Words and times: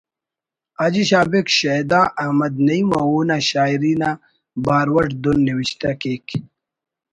حاجی 0.77 1.03
شاہ 1.09 1.25
بیگ 1.31 1.47
شیدا 1.57 2.01
احمد 2.23 2.53
نعیم 2.65 2.89
و 2.95 2.99
اونا 3.05 3.37
شاعری 3.49 3.93
نا 4.01 4.09
بارو 4.65 4.95
اٹ 5.01 5.09
دن 5.23 5.37
نوشتہ 5.47 5.89
کیک: 6.01 6.25